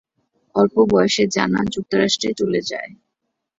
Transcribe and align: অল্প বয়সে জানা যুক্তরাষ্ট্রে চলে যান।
অল্প 0.55 0.75
বয়সে 0.91 1.23
জানা 1.27 1.61
যুক্তরাষ্ট্রে 1.73 2.29
চলে 2.33 2.59
যান। 2.61 2.89